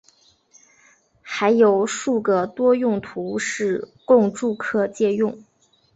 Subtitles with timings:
[1.21, 5.43] 还有数个多用途室供住客借用。